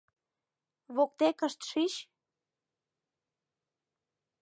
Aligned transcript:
—Воктекышт 0.95 1.59
шич. 1.69 1.93